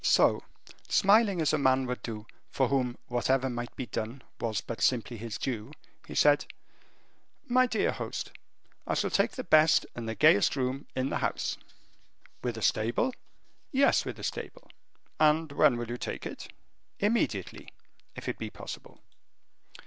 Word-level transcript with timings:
So, 0.03 0.41
smiling 0.89 1.41
as 1.41 1.53
a 1.53 1.59
man 1.59 1.85
would 1.85 2.01
do 2.01 2.25
for 2.49 2.69
whom 2.69 2.97
whatever 3.07 3.51
might 3.51 3.75
be 3.75 3.85
done 3.85 4.23
was 4.39 4.59
but 4.59 4.81
simply 4.81 5.15
his 5.15 5.37
due, 5.37 5.73
he 6.07 6.15
said, 6.15 6.47
"My 7.47 7.67
dear 7.67 7.91
host, 7.91 8.31
I 8.87 8.95
shall 8.95 9.11
take 9.11 9.33
the 9.33 9.43
best 9.43 9.85
and 9.93 10.09
the 10.09 10.15
gayest 10.15 10.55
room 10.55 10.87
in 10.95 11.09
the 11.09 11.19
house." 11.19 11.55
"With 12.41 12.57
a 12.57 12.63
stable?" 12.63 13.13
"Yes, 13.71 14.03
with 14.03 14.17
a 14.17 14.23
stable." 14.23 14.71
"And 15.19 15.51
when 15.51 15.77
will 15.77 15.87
you 15.91 15.97
take 15.97 16.25
it?" 16.25 16.47
"Immediately 16.99 17.71
if 18.15 18.27
it 18.27 18.39
be 18.39 18.49
possible." 18.49 19.01